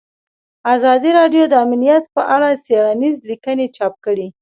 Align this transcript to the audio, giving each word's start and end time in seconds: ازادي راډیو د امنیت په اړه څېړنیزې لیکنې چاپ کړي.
ازادي 0.75 1.09
راډیو 1.19 1.43
د 1.49 1.53
امنیت 1.65 2.03
په 2.15 2.21
اړه 2.35 2.49
څېړنیزې 2.65 3.23
لیکنې 3.29 3.65
چاپ 3.77 3.93
کړي. 4.05 4.27